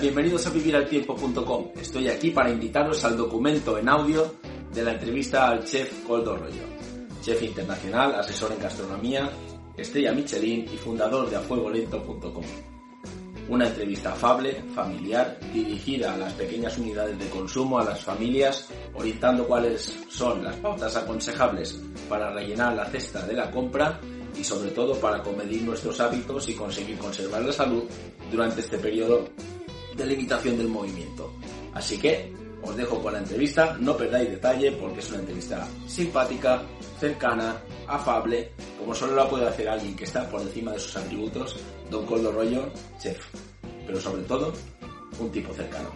[0.00, 1.68] bienvenidos a viviraltiempo.com.
[1.76, 4.34] Estoy aquí para invitaros al documento en audio
[4.72, 6.64] de la entrevista al chef Coldo Rollo,
[7.22, 9.30] chef internacional, asesor en gastronomía,
[9.76, 12.44] estrella Michelin y fundador de afuegolento.com.
[13.48, 19.46] Una entrevista afable, familiar, dirigida a las pequeñas unidades de consumo, a las familias, orientando
[19.46, 24.00] cuáles son las pautas aconsejables para rellenar la cesta de la compra
[24.36, 27.84] y sobre todo para comedir nuestros hábitos y conseguir conservar la salud
[28.30, 29.28] durante este periodo
[29.96, 31.32] de limitación del movimiento.
[31.72, 36.62] Así que os dejo con la entrevista, no perdáis detalle porque es una entrevista simpática,
[36.98, 41.56] cercana, afable, como solo la puede hacer alguien que está por encima de sus atributos,
[41.90, 43.18] Don Coldo Rollo, chef,
[43.86, 44.52] pero sobre todo
[45.18, 45.90] un tipo cercano.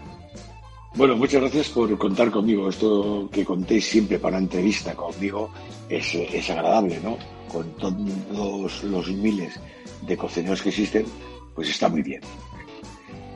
[0.94, 2.68] Bueno, muchas gracias por contar conmigo.
[2.68, 5.50] Esto que contéis siempre para entrevista conmigo
[5.88, 7.16] es, es agradable, ¿no?
[7.46, 9.58] Con todos los miles
[10.02, 11.06] de cocineros que existen,
[11.54, 12.20] pues está muy bien.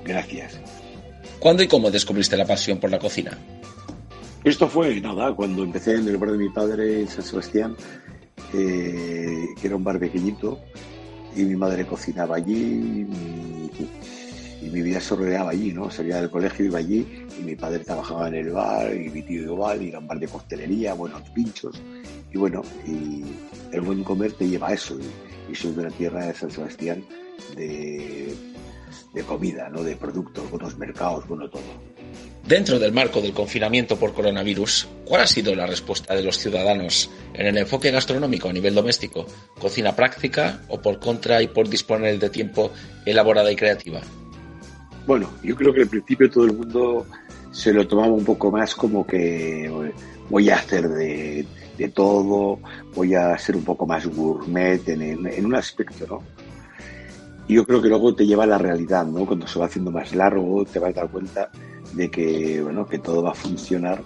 [0.05, 0.59] Gracias.
[1.39, 3.39] ¿Cuándo y cómo descubriste la pasión por la cocina?
[4.45, 7.77] Esto fue, nada, cuando empecé en el bar de mi padre en San Sebastián,
[8.53, 10.59] eh, que era un bar pequeñito,
[11.37, 13.09] y mi madre cocinaba allí, y,
[14.73, 15.91] mi vida se rodeaba allí, ¿no?
[15.91, 19.43] Salía del colegio, iba allí, y mi padre trabajaba en el bar, y mi tío
[19.43, 21.81] igual, y era un bar de costelería, buenos pinchos,
[22.33, 23.23] y bueno, y
[23.73, 26.51] el buen comer te lleva a eso, y, y soy de la tierra de San
[26.51, 27.05] Sebastián,
[27.57, 28.35] de
[29.13, 29.83] de comida, ¿no?
[29.83, 31.63] de productos, buenos mercados, bueno todo.
[32.47, 37.09] Dentro del marco del confinamiento por coronavirus, ¿cuál ha sido la respuesta de los ciudadanos
[37.35, 39.27] en el enfoque gastronómico a nivel doméstico?
[39.61, 42.73] ¿Cocina práctica o por contra y por disponer de tiempo
[43.07, 44.01] elaborada y creativa?
[45.07, 47.07] Bueno, yo creo que al principio todo el mundo
[47.53, 49.71] se lo tomaba un poco más como que
[50.29, 51.47] voy a hacer de,
[51.95, 52.59] todo,
[52.95, 56.23] voy a ser un poco más gourmet en, en un aspecto, ¿no?
[57.49, 59.27] Y yo creo que luego te lleva a la realidad, ¿no?
[59.27, 61.51] Cuando se va haciendo más largo, te vas a dar cuenta
[61.93, 64.03] de que, bueno, que todo va a funcionar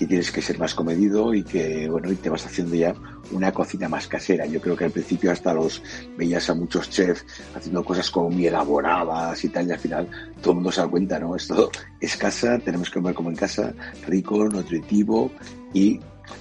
[0.00, 2.94] y tienes que ser más comedido y que, bueno, y te vas haciendo ya
[3.32, 4.46] una cocina más casera.
[4.46, 5.82] Yo creo que al principio hasta los
[6.16, 10.08] veías a muchos chefs haciendo cosas como muy elaboradas y tal, y al final
[10.40, 11.34] todo el mundo se da cuenta, ¿no?
[11.34, 13.74] Esto es casa, tenemos que comer como en casa,
[14.06, 15.32] rico, nutritivo
[15.74, 15.98] y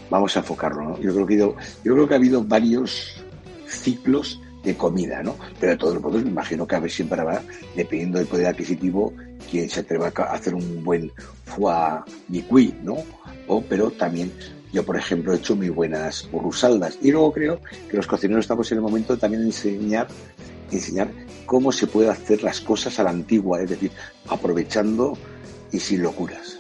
[0.10, 1.02] vamos a enfocarlo, ¿no?
[1.02, 1.56] Yo creo que, yo
[1.94, 3.24] creo que ha habido varios
[3.68, 5.36] ciclos de comida, ¿no?
[5.60, 7.42] Pero de todos los modos me imagino que a ver siempre habrá,
[7.76, 9.14] dependiendo del poder adquisitivo,
[9.50, 11.12] quien se atreva a hacer un buen
[11.46, 12.98] foie cuy, ¿no?
[13.48, 14.32] O, pero también
[14.74, 16.98] yo, por ejemplo, he hecho muy buenas burrusaldas.
[17.02, 20.08] Y luego creo que los cocineros estamos en el momento también de enseñar,
[20.72, 21.10] enseñar
[21.46, 23.92] cómo se puede hacer las cosas a la antigua, es decir,
[24.28, 25.18] aprovechando
[25.72, 26.58] y sin locuras.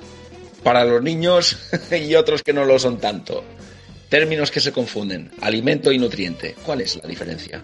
[0.63, 1.57] Para los niños
[1.91, 3.43] y otros que no lo son tanto.
[4.09, 6.55] Términos que se confunden, alimento y nutriente.
[6.65, 7.61] ¿Cuál es la diferencia?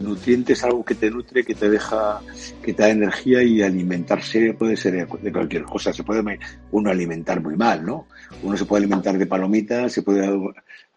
[0.00, 2.20] Nutriente es algo que te nutre, que te deja,
[2.62, 5.94] que te da energía y alimentarse puede ser de cualquier cosa.
[5.94, 6.38] Se puede
[6.72, 8.06] uno alimentar muy mal, ¿no?
[8.42, 10.30] Uno se puede alimentar de palomitas, se puede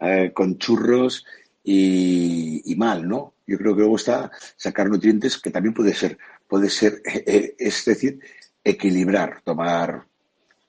[0.02, 1.26] eh, con churros
[1.64, 3.36] y, mal, ¿no?
[3.48, 6.18] Yo creo que luego está sacar nutrientes que también puede ser,
[6.50, 8.20] puede ser, eh, es decir,
[8.62, 10.06] equilibrar, tomar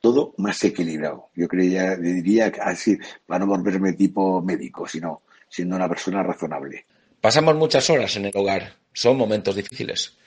[0.02, 1.30] todo más equilibrado.
[1.34, 6.84] Yo creía, diría así, para no volverme tipo médico, sino siendo una persona razonable.
[7.20, 8.74] Pasamos muchas horas en el hogar.
[8.92, 10.18] Son momentos difíciles.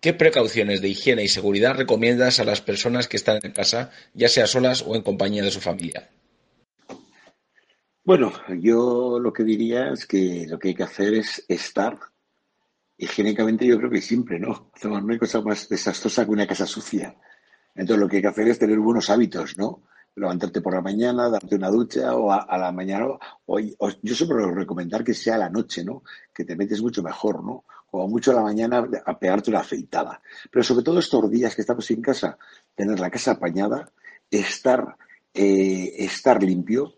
[0.00, 4.28] ¿Qué precauciones de higiene y seguridad recomiendas a las personas que están en casa, ya
[4.28, 6.08] sea solas o en compañía de su familia?
[8.04, 11.98] Bueno, yo lo que diría es que lo que hay que hacer es estar
[12.96, 14.70] higiénicamente, yo creo que siempre, ¿no?
[14.84, 17.16] No hay cosa más desastrosa que una casa sucia.
[17.74, 19.82] Entonces lo que hay que hacer es tener buenos hábitos, ¿no?
[20.16, 23.06] levantarte por la mañana, darte una ducha o a, la mañana.
[23.46, 26.02] O, yo siempre recomendar que sea a la noche, ¿no?
[26.32, 27.64] Que te metes mucho mejor, ¿no?
[27.90, 30.20] O mucho a la mañana a pegarte una afeitada.
[30.50, 32.38] Pero sobre todo estos días que estamos en casa,
[32.74, 33.90] tener la casa apañada,
[34.30, 34.96] estar,
[35.32, 36.94] eh, estar limpio,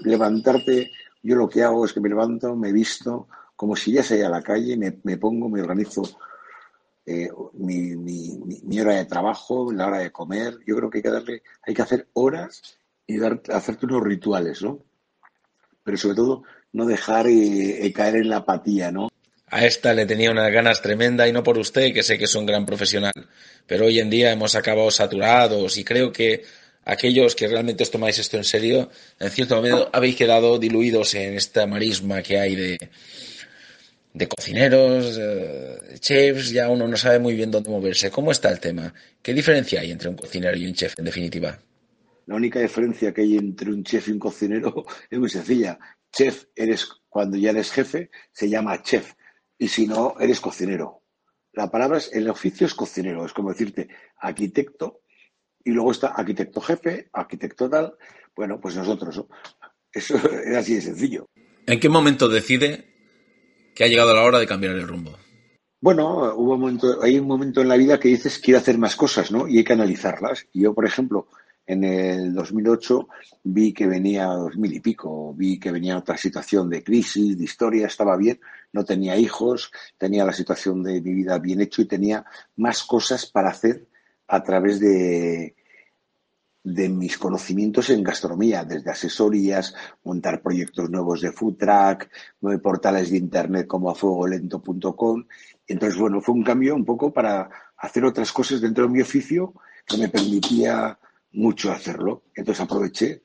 [0.00, 0.90] levantarte.
[1.22, 4.30] Yo lo que hago es que me levanto, me visto, como si ya se a
[4.30, 6.02] la calle, me, me pongo, me organizo
[7.10, 10.58] eh, mi, mi, hora de trabajo, la hora de comer.
[10.66, 12.60] Yo creo que hay que darle, hay que hacer horas
[13.06, 14.84] y dar, hacerte unos rituales, ¿no?
[15.82, 19.08] Pero sobre todo, no dejar eh, eh, caer en la apatía, ¿no?
[19.46, 22.34] A esta le tenía unas ganas tremenda y no por usted, que sé que es
[22.34, 23.14] un gran profesional.
[23.66, 26.44] Pero hoy en día hemos acabado saturados y creo que
[26.84, 31.36] aquellos que realmente os tomáis esto en serio, en cierto momento habéis quedado diluidos en
[31.36, 32.90] esta marisma que hay de,
[34.18, 38.10] de cocineros, de chefs, ya uno no sabe muy bien dónde moverse.
[38.10, 38.92] ¿Cómo está el tema?
[39.22, 41.56] ¿Qué diferencia hay entre un cocinero y un chef, en definitiva?
[42.26, 45.78] La única diferencia que hay entre un chef y un cocinero es muy sencilla.
[46.12, 49.14] Chef eres cuando ya eres jefe, se llama chef.
[49.56, 51.02] Y si no, eres cocinero.
[51.52, 53.88] la palabra es, el oficio es cocinero, es como decirte
[54.18, 55.02] arquitecto
[55.64, 57.94] y luego está arquitecto jefe, arquitecto tal.
[58.34, 59.28] Bueno, pues nosotros, ¿no?
[59.92, 61.26] Eso es así de sencillo.
[61.66, 62.87] ¿En qué momento decide
[63.78, 65.16] que ha llegado la hora de cambiar el rumbo?
[65.80, 68.96] Bueno, hubo un momento, hay un momento en la vida que dices quiero hacer más
[68.96, 69.46] cosas, ¿no?
[69.46, 70.48] Y hay que analizarlas.
[70.52, 71.28] Yo, por ejemplo,
[71.64, 73.08] en el 2008
[73.44, 77.86] vi que venía, 2000 y pico, vi que venía otra situación de crisis, de historia,
[77.86, 78.40] estaba bien,
[78.72, 82.24] no tenía hijos, tenía la situación de mi vida bien hecho y tenía
[82.56, 83.86] más cosas para hacer
[84.26, 85.54] a través de,
[86.74, 89.74] de mis conocimientos en gastronomía, desde asesorías,
[90.04, 92.10] montar proyectos nuevos de food track,
[92.40, 95.24] nueve portales de internet como a fuegolento.com.
[95.66, 99.54] Entonces, bueno, fue un cambio un poco para hacer otras cosas dentro de mi oficio
[99.86, 100.98] que me permitía
[101.32, 102.24] mucho hacerlo.
[102.34, 103.22] Entonces aproveché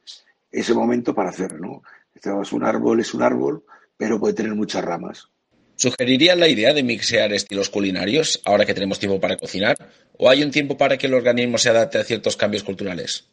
[0.52, 1.84] ese momento para hacerlo.
[2.14, 3.64] Es un árbol, es un árbol,
[3.98, 5.30] pero puede tener muchas ramas.
[5.76, 9.76] ¿Sugerirían la idea de mixear estilos culinarios ahora que tenemos tiempo para cocinar?
[10.18, 13.26] ¿O hay un tiempo para que el organismo se adapte a ciertos cambios culturales?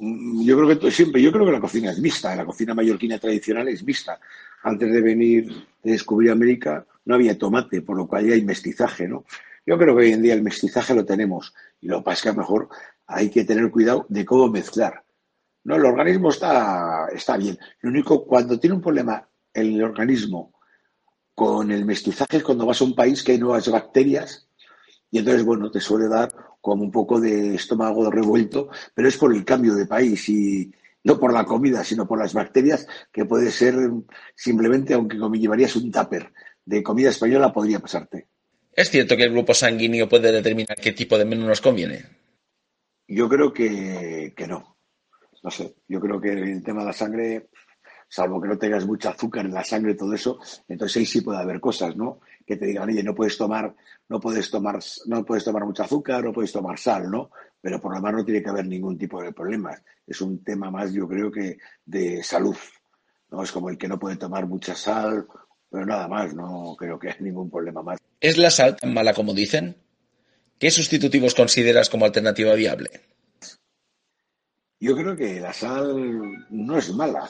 [0.00, 3.68] Yo creo que siempre, yo creo que la cocina es mixta, la cocina mallorquina tradicional
[3.68, 4.18] es mixta.
[4.62, 9.24] Antes de venir, de descubrir América, no había tomate, por lo cual hay mestizaje, ¿no?
[9.66, 12.22] Yo creo que hoy en día el mestizaje lo tenemos y lo que pasa es
[12.22, 12.68] que a lo mejor
[13.06, 15.04] hay que tener cuidado de cómo mezclar.
[15.64, 17.58] No, el organismo está, está bien.
[17.82, 20.54] Lo único, cuando tiene un problema el organismo
[21.34, 24.48] con el mestizaje es cuando vas a un país que hay nuevas bacterias
[25.10, 29.34] y entonces, bueno, te suele dar como un poco de estómago revuelto, pero es por
[29.34, 30.70] el cambio de país y
[31.04, 33.74] no por la comida, sino por las bacterias, que puede ser
[34.34, 36.32] simplemente, aunque llevarías un tupper
[36.64, 38.28] de comida española, podría pasarte.
[38.72, 42.04] ¿Es cierto que el grupo sanguíneo puede determinar qué tipo de menú nos conviene?
[43.08, 44.76] Yo creo que, que no.
[45.42, 47.48] No sé, yo creo que el tema de la sangre
[48.10, 51.20] salvo que no tengas mucho azúcar en la sangre y todo eso, entonces ahí sí
[51.20, 52.20] puede haber cosas, ¿no?
[52.44, 53.72] Que te digan, oye, no puedes tomar,
[54.08, 57.30] no puedes tomar, no puedes tomar mucho azúcar, no puedes tomar sal, ¿no?
[57.60, 59.80] Pero por lo demás no tiene que haber ningún tipo de problemas.
[60.04, 62.56] Es un tema más, yo creo que de salud,
[63.30, 63.44] ¿no?
[63.44, 65.28] Es como el que no puede tomar mucha sal,
[65.70, 68.00] pero nada más, no creo que haya ningún problema más.
[68.18, 69.76] ¿Es la sal tan mala como dicen?
[70.58, 72.90] ¿Qué sustitutivos consideras como alternativa viable?
[74.82, 77.28] Yo creo que la sal no es mala.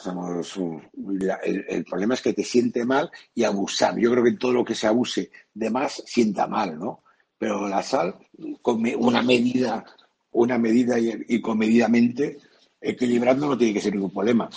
[1.43, 3.97] el, problema es que te siente mal y abusar.
[3.99, 7.03] Yo creo que todo lo que se abuse de más sienta mal, ¿no?
[7.37, 8.15] Pero la sal,
[8.61, 9.83] con una medida,
[10.31, 12.37] una medida y, comedidamente,
[12.79, 14.49] equilibrando no tiene que ser ningún problema.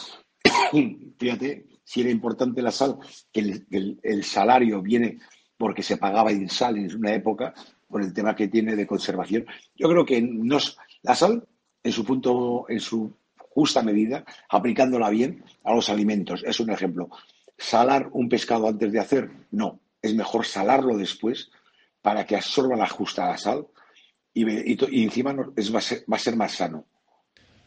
[1.18, 2.98] Fíjate, si era importante la sal,
[3.32, 5.18] que el, el, salario viene
[5.56, 7.54] porque se pagaba en sal en una época,
[7.88, 9.46] por el tema que tiene de conservación.
[9.74, 11.48] Yo creo que nos, la sal
[11.84, 16.42] en su punto, en su justa medida, aplicándola bien a los alimentos.
[16.44, 17.10] Es un ejemplo.
[17.56, 19.30] ¿Salar un pescado antes de hacer?
[19.52, 19.78] No.
[20.02, 21.50] Es mejor salarlo después
[22.02, 23.66] para que absorba la justa la sal
[24.34, 24.44] y,
[25.04, 26.84] encima es, va, a ser, más sano.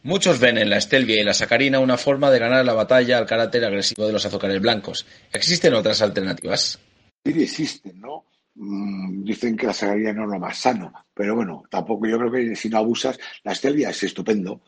[0.02, 3.26] Muchos ven en la estelvia y la sacarina una forma de ganar la batalla al
[3.26, 5.06] carácter agresivo de los azúcares blancos.
[5.32, 6.78] ¿Existen otras alternativas?
[7.24, 8.26] Sí, existen, ¿no?
[8.60, 12.32] Mm, dicen que la sacarina no es lo más sano, pero bueno, tampoco yo creo
[12.32, 14.62] que si no abusas, la stevia es estupendo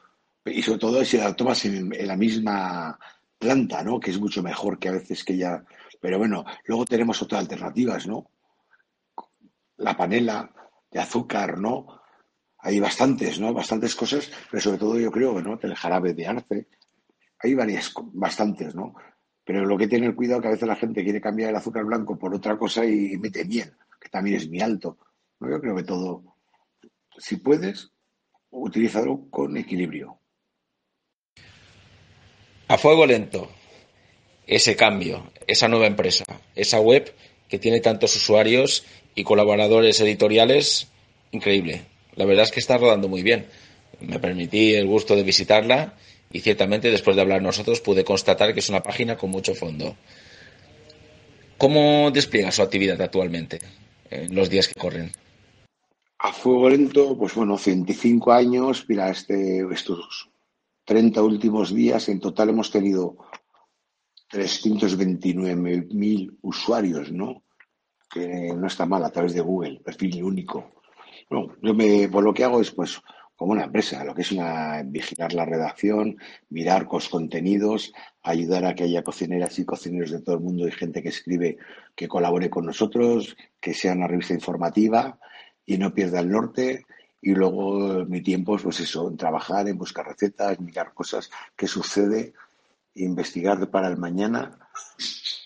[0.45, 2.97] y sobre todo si la tomas en, la misma
[3.37, 3.99] planta, ¿no?
[3.99, 5.65] Que es mucho mejor que a veces que ya...
[6.01, 8.31] Pero bueno, luego tenemos otras alternativas, ¿no?
[9.79, 10.53] La panela
[10.89, 12.01] de azúcar, ¿no?
[12.59, 13.53] Hay bastantes, ¿no?
[13.53, 15.59] Bastantes cosas, pero sobre todo yo creo, ¿no?
[15.61, 16.69] El jarabe de arce.
[17.41, 18.95] Hay varias, bastantes, ¿no?
[19.51, 21.85] Pero lo que tiene el cuidado que a veces la gente quiere cambiar el azúcar
[21.85, 24.97] blanco por otra cosa y mete miel, que también es muy alto.
[25.41, 26.23] Yo creo que todo,
[27.19, 27.91] si puedes,
[28.51, 30.21] utilízalo con equilibrio.
[32.69, 33.51] A fuego lento,
[34.47, 37.13] ese cambio, esa nueva empresa, esa web
[37.49, 38.85] que tiene tantos usuarios
[39.17, 40.87] y colaboradores editoriales,
[41.33, 41.87] increíble.
[42.15, 43.49] La verdad es que está rodando muy bien.
[43.99, 45.97] Me permití el gusto de visitarla
[46.33, 49.97] y ciertamente después de hablar nosotros pude constatar que es una página con mucho fondo.
[51.59, 53.59] ¿Cómo despliega su actividad actualmente
[54.11, 55.13] en los días que corren?
[56.19, 60.31] A fuego lento, pues bueno, 25 años, mira, este, estos
[60.85, 63.17] 30 últimos días en total hemos tenido
[64.31, 67.43] 329.000 usuarios, ¿no?
[68.11, 70.73] Que no está mal a través de Google, perfil único.
[71.29, 73.01] Bueno, yo me, pues lo que hago es pues
[73.41, 76.19] como una empresa, lo que es una, vigilar la redacción,
[76.51, 77.91] mirar los contenidos,
[78.23, 81.57] ayudar a que haya cocineras y cocineros de todo el mundo y gente que escribe
[81.97, 85.19] que colabore con nosotros, que sea una revista informativa
[85.65, 86.85] y no pierda el norte.
[87.23, 91.67] Y luego mi tiempo es pues eso, en trabajar, en buscar recetas, mirar cosas que
[91.67, 92.35] sucede,
[92.97, 94.59] investigar para el mañana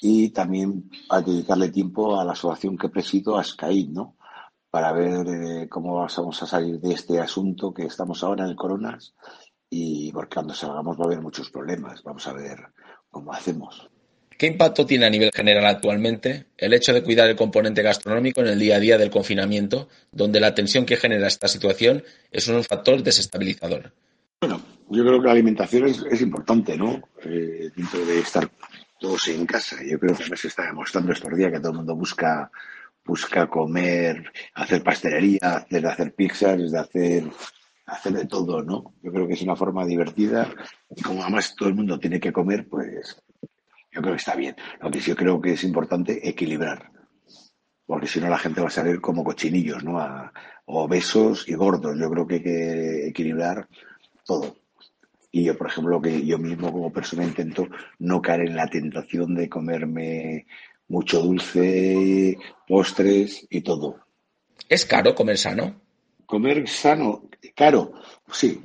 [0.01, 3.45] y también a dedicarle tiempo a la asociación que presido, a
[3.89, 4.17] ¿no?
[4.75, 8.57] Para ver eh, cómo vamos a salir de este asunto que estamos ahora en el
[8.57, 9.15] Coronas
[9.71, 12.03] y porque cuando salgamos va a haber muchos problemas.
[12.03, 12.59] Vamos a ver
[13.09, 13.89] cómo hacemos.
[14.37, 18.49] ¿Qué impacto tiene a nivel general actualmente el hecho de cuidar el componente gastronómico en
[18.49, 22.03] el día a día del confinamiento, donde la tensión que genera esta situación
[22.33, 23.93] es un factor desestabilizador?
[24.41, 27.01] Bueno, yo creo que la alimentación es, importante, ¿no?
[27.23, 28.51] Eh, dentro de estar
[28.99, 29.77] todos en casa.
[29.89, 32.51] Yo creo que se está demostrando estos días que todo el mundo busca
[33.05, 37.25] busca comer, hacer pastelería, hacer, hacer pizzas, de hacer,
[37.87, 38.95] hacer de todo, ¿no?
[39.03, 40.49] Yo creo que es una forma divertida
[40.95, 43.23] y como además todo el mundo tiene que comer, pues
[43.93, 44.57] yo creo que está bien.
[44.81, 46.91] Lo que yo creo que es importante equilibrar,
[47.87, 50.01] porque si no la gente va a salir como cochinillos, ¿no?
[50.01, 50.33] A,
[50.67, 51.99] obesos y gordos.
[51.99, 53.69] Yo creo que hay que equilibrar
[54.25, 54.57] todo.
[55.31, 57.67] Y yo, por ejemplo, que yo mismo como persona intento
[57.99, 60.47] no caer en la tentación de comerme
[60.89, 62.37] mucho dulce,
[62.67, 63.97] postres y todo.
[64.69, 65.81] ¿Es caro comer sano?
[66.27, 67.93] Comer sano, caro,
[68.33, 68.63] sí,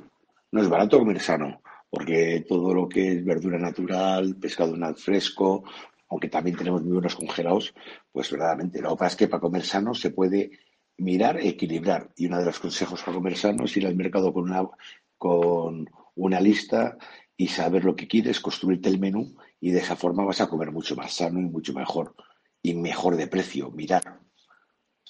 [0.52, 5.64] no es barato comer sano, porque todo lo que es verdura natural, pescado fresco,
[6.08, 7.74] aunque también tenemos muy buenos congelados,
[8.10, 8.80] pues verdaderamente.
[8.80, 10.50] Lo que pasa es que para comer sano se puede
[10.98, 12.10] mirar e equilibrar.
[12.16, 14.68] Y uno de los consejos para comer sano es ir al mercado con una,
[15.16, 16.96] con una lista
[17.36, 20.72] y saber lo que quieres, construirte el menú y de esa forma vas a comer
[20.72, 22.14] mucho más sano y mucho mejor
[22.62, 24.20] y mejor de precio, mirar.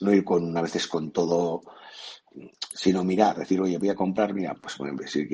[0.00, 1.62] No ir con a veces con todo,
[2.74, 5.28] sino mirar, decir, oye, voy a comprar, mira, pues bueno, si,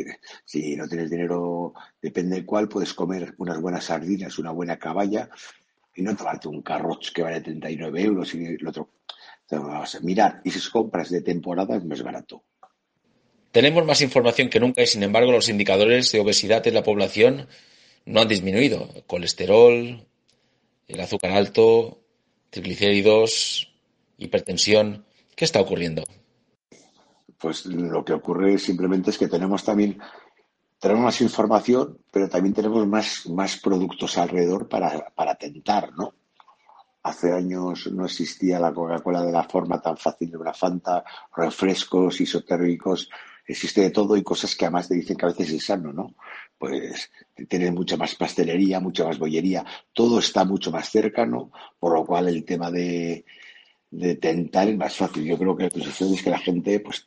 [0.44, 5.28] si no tienes dinero, depende de cuál, puedes comer unas buenas sardinas, una buena caballa
[5.94, 8.90] y no tomarte un carroch que vale 39 euros y el otro.
[10.02, 12.44] mirar, y si compras de temporada es más barato.
[13.52, 17.48] Tenemos más información que nunca y sin embargo los indicadores de obesidad en la población
[18.06, 18.88] no han disminuido.
[19.06, 20.06] colesterol,
[20.88, 22.00] el azúcar alto,
[22.50, 23.72] triglicéridos,
[24.16, 25.04] hipertensión.
[25.34, 26.04] ¿Qué está ocurriendo?
[27.38, 30.00] Pues lo que ocurre simplemente es que tenemos también
[30.78, 36.14] tenemos más información, pero también tenemos más, más productos alrededor para, para tentar, ¿no?
[37.02, 42.20] Hace años no existía la Coca-Cola de la forma tan fácil de una Fanta, refrescos
[42.20, 43.08] isotérmicos
[43.46, 46.14] existe de todo y cosas que además te dicen que a veces es sano, ¿no?
[46.58, 47.10] Pues
[47.48, 52.28] tienes mucha más pastelería, mucha más bollería, todo está mucho más cercano, por lo cual
[52.28, 53.24] el tema de,
[53.90, 55.24] de tentar es más fácil.
[55.24, 57.04] Yo creo que la sucede es que la gente, pues,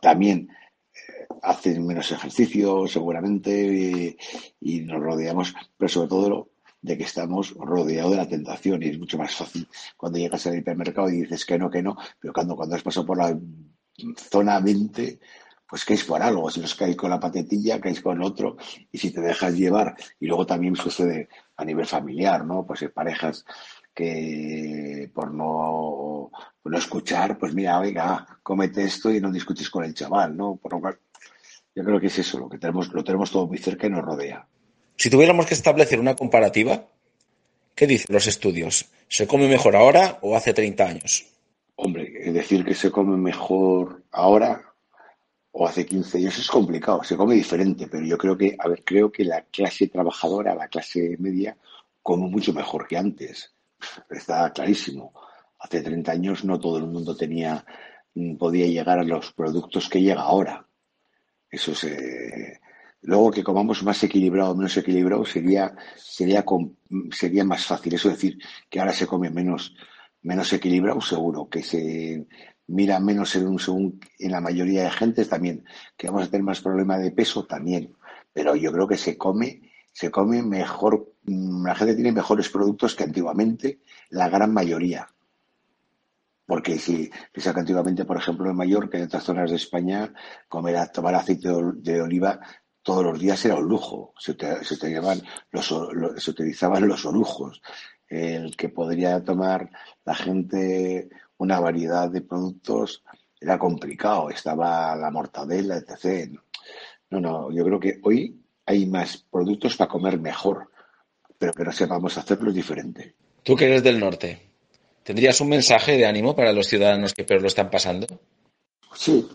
[0.00, 0.48] también
[0.94, 4.16] eh, hace menos ejercicio, seguramente,
[4.60, 6.48] y, nos rodeamos, pero sobre todo
[6.80, 10.58] de que estamos rodeados de la tentación y es mucho más fácil cuando llegas al
[10.58, 13.38] hipermercado y dices que no, que no, pero cuando, cuando has pasado por la
[14.16, 15.20] zona 20,
[15.72, 16.50] pues caes por algo.
[16.50, 18.58] Si os caes con la patetilla, caes con otro,
[18.90, 22.66] y si te dejas llevar, y luego también sucede a nivel familiar, ¿no?
[22.66, 23.46] Pues hay parejas
[23.94, 26.30] que por no,
[26.62, 30.56] no escuchar, pues mira, oiga, cómete esto y no discutes con el chaval, ¿no?
[30.56, 30.98] Por lo cual,
[31.74, 34.04] yo creo que es eso, lo que tenemos, lo tenemos todo muy cerca y nos
[34.04, 34.46] rodea.
[34.96, 36.86] Si tuviéramos que establecer una comparativa,
[37.74, 38.90] ¿qué dicen los estudios?
[39.08, 41.24] ¿Se come mejor ahora o hace 30 años?
[41.76, 44.71] Hombre, decir que se come mejor ahora
[45.52, 48.82] o hace 15 años es complicado, se come diferente, pero yo creo que, a ver,
[48.84, 51.56] creo que la clase trabajadora, la clase media,
[52.02, 53.54] come mucho mejor que antes.
[54.10, 55.12] Está clarísimo.
[55.58, 57.64] Hace 30 años no todo el mundo tenía,
[58.14, 60.66] mm, podía llegar a los productos que llega ahora.
[61.50, 62.60] Eso se,
[63.02, 66.44] luego que comamos más equilibrado o menos equilibrado sería, sería,
[67.10, 67.94] sería más fácil.
[67.94, 68.38] Eso decir
[68.70, 69.74] que ahora se come menos,
[70.22, 71.48] menos equilibrado, seguro.
[71.48, 72.26] Que se,
[72.66, 75.64] mira menos en, un, según, en la mayoría de gente también,
[75.96, 77.94] que vamos a tener más problema de peso también,
[78.32, 82.94] pero yo creo que se come, se come mejor, mm, la gente tiene mejores productos
[82.94, 85.08] que antiguamente, la gran mayoría.
[86.46, 90.12] Porque si piensa que antiguamente, por ejemplo, en Mallorca y en otras zonas de España,
[90.48, 92.40] comer, tomar aceite de oliva
[92.82, 94.12] todos los días era un lujo.
[94.18, 95.74] Se, utilizaban, los,
[96.18, 97.62] se utilizaban los orujos.
[98.08, 99.70] El que podría tomar
[100.04, 101.08] la gente
[101.42, 103.02] una variedad de productos
[103.40, 106.38] era complicado, estaba la mortadela, etc.
[107.10, 110.70] No, no, yo creo que hoy hay más productos para comer mejor,
[111.36, 113.16] pero que no sepamos hacerlo diferente.
[113.42, 114.50] Tú que eres del norte,
[115.02, 118.06] ¿tendrías un mensaje de ánimo para los ciudadanos que peor lo están pasando?
[118.94, 119.28] Sí,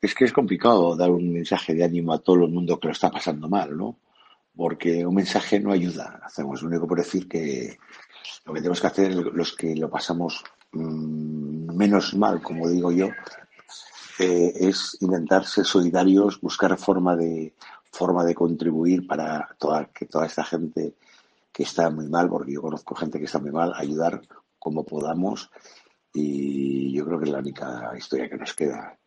[0.00, 2.92] es que es complicado dar un mensaje de ánimo a todo el mundo que lo
[2.92, 4.00] está pasando mal, ¿no?
[4.56, 6.20] Porque un mensaje no ayuda.
[6.24, 7.78] Hacemos lo único por decir que
[8.44, 10.42] lo que tenemos que hacer los que lo pasamos
[10.72, 13.08] menos mal, como digo yo,
[14.18, 17.54] es intentar ser solidarios, buscar forma de
[17.90, 20.94] forma de contribuir para toda, que toda esta gente
[21.52, 24.22] que está muy mal, porque yo conozco gente que está muy mal, ayudar
[24.58, 25.50] como podamos
[26.14, 28.98] y yo creo que es la única historia que nos queda,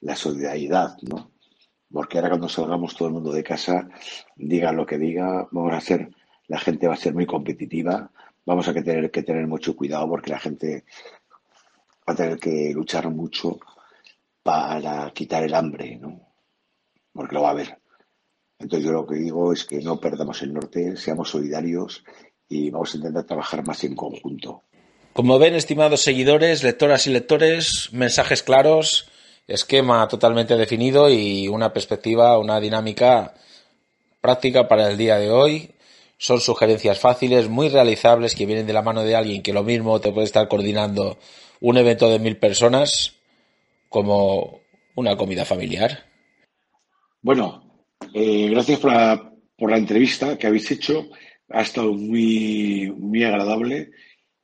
[0.00, 1.30] la solidaridad, ¿no?
[1.90, 3.88] Porque ahora cuando salgamos todo el mundo de casa,
[4.36, 6.10] diga lo que diga, vamos a ser,
[6.48, 8.10] la gente va a ser muy competitiva,
[8.46, 10.84] vamos a tener que tener mucho cuidado porque la gente
[12.08, 13.58] va a tener que luchar mucho
[14.42, 16.20] para quitar el hambre, ¿no?
[17.12, 17.78] Porque lo va a haber.
[18.58, 22.04] Entonces yo lo que digo es que no perdamos el norte, seamos solidarios
[22.48, 24.62] y vamos a intentar trabajar más en conjunto.
[25.12, 29.10] Como ven, estimados seguidores, lectoras y lectores, mensajes claros,
[29.46, 33.34] esquema totalmente definido y una perspectiva, una dinámica
[34.20, 35.75] práctica para el día de hoy.
[36.18, 40.00] Son sugerencias fáciles, muy realizables, que vienen de la mano de alguien que lo mismo
[40.00, 41.18] te puede estar coordinando
[41.60, 43.16] un evento de mil personas
[43.88, 44.60] como
[44.94, 46.04] una comida familiar.
[47.20, 51.08] Bueno, eh, gracias por la, por la entrevista que habéis hecho.
[51.50, 53.90] Ha estado muy, muy agradable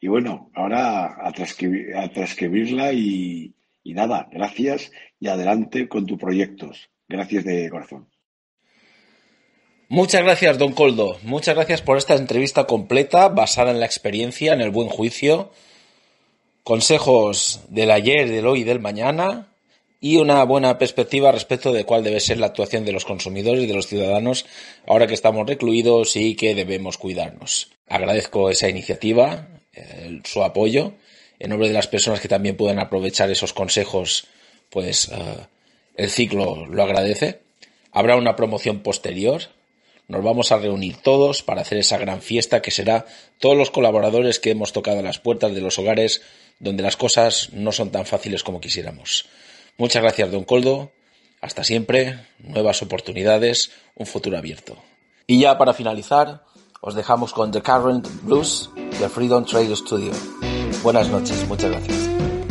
[0.00, 6.91] y bueno, ahora a, transcribirla y, y nada, gracias y adelante con tus proyectos.
[7.09, 8.12] Gracias de corazón.
[9.92, 11.18] Muchas gracias, don Coldo.
[11.22, 15.52] Muchas gracias por esta entrevista completa, basada en la experiencia, en el buen juicio,
[16.64, 19.52] consejos del ayer, del hoy y del mañana,
[20.00, 23.66] y una buena perspectiva respecto de cuál debe ser la actuación de los consumidores y
[23.66, 24.46] de los ciudadanos
[24.87, 27.70] ahora que estamos recluidos y que debemos cuidarnos.
[27.87, 29.46] Agradezco esa iniciativa,
[30.25, 30.94] su apoyo.
[31.38, 34.26] En nombre de las personas que también puedan aprovechar esos consejos,
[34.70, 35.16] pues eh,
[35.99, 37.40] el ciclo lo agradece.
[37.92, 39.42] Habrá una promoción posterior.
[40.09, 43.06] Nos vamos a reunir todos para hacer esa gran fiesta que será
[43.38, 46.23] todos los colaboradores que hemos tocado las puertas de los hogares
[46.59, 49.26] donde las cosas no son tan fáciles como quisiéramos.
[49.78, 50.92] Muchas gracias, don Coldo.
[51.40, 54.76] Hasta siempre, nuevas oportunidades, un futuro abierto.
[55.26, 56.44] Y ya para finalizar,
[56.80, 60.12] os dejamos con The Current Blues de Freedom Trade Studio.
[60.83, 62.41] Buenas noches, muchas gracias.